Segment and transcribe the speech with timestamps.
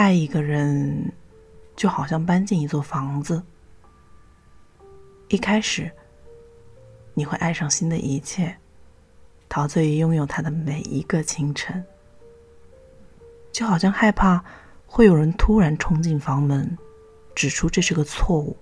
[0.00, 1.12] 爱一个人，
[1.76, 3.42] 就好像搬进一座房子。
[5.28, 5.90] 一开始，
[7.12, 8.56] 你会爱上新的一切，
[9.46, 11.84] 陶醉于拥有他的每一个清晨，
[13.52, 14.42] 就好像害怕
[14.86, 16.78] 会有人突然冲进房门，
[17.34, 18.56] 指出这是个错误，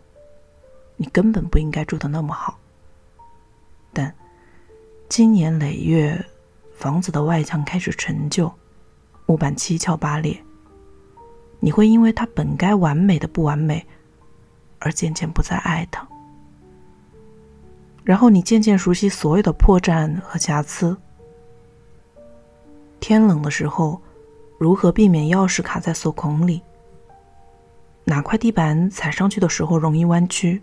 [0.97, 2.59] 你根本不应该住的那么好。
[3.93, 4.13] 但，
[5.09, 6.21] 经年累月，
[6.75, 8.53] 房子的外墙开始陈旧，
[9.25, 10.37] 木板七窍八裂，
[11.61, 13.87] 你会因为他本该完美的不完美，
[14.79, 16.07] 而渐渐不再爱他。
[18.05, 20.97] 然后你渐渐熟悉所有的破绽和瑕疵。
[23.01, 24.01] 天冷的时候，
[24.59, 26.63] 如何避免钥匙卡在锁孔里？
[28.05, 30.63] 哪块地板踩上去的时候容易弯曲？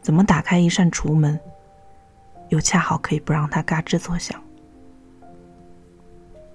[0.00, 1.38] 怎么打开一扇橱门，
[2.48, 4.42] 又恰好可以不让它嘎吱作响？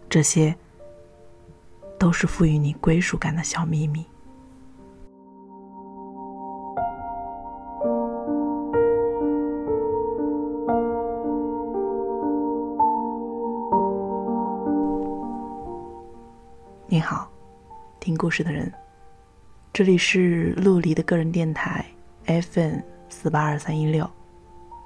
[0.09, 0.55] 这些，
[2.00, 4.05] 都是赋予你归属感的小秘密。
[16.88, 17.30] 你好，
[18.00, 18.72] 听故事的人，
[19.73, 21.86] 这里是陆离的个人电台
[22.25, 24.09] FM 四八二三一六，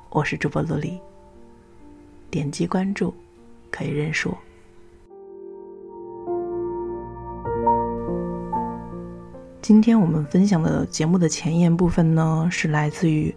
[0.10, 1.00] 我是主播陆离。
[2.32, 3.14] 点击关注，
[3.70, 4.36] 可以认识我。
[9.64, 13.34] 今天我们分享的节目的前言部分呢，是来自于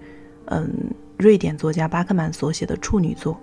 [0.46, 0.68] 嗯
[1.16, 3.34] 瑞典作家巴克曼所写的处女作《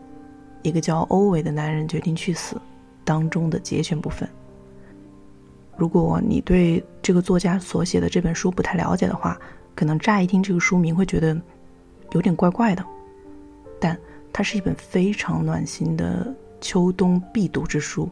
[0.64, 2.58] 一个叫欧维的男人决定去死》
[3.06, 4.28] 当中的节选部分。
[5.78, 9.39] 如果你对这个作家所写的这本书不太了解的话，
[9.73, 11.42] 可能乍一听这个书名会觉得
[12.11, 12.84] 有点怪怪的，
[13.80, 13.98] 但
[14.34, 18.10] 它是一本非常暖心的秋冬必读之书，